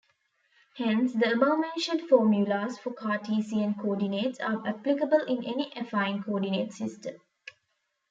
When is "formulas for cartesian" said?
2.09-3.75